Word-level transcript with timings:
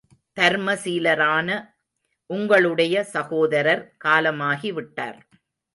தர்ம 0.37 0.73
சீலரான 0.75 1.49
உங்களுடைய 2.29 3.03
சகோதரர் 3.03 3.83
காலமாகி 3.97 4.71
விட்டார். 4.71 5.19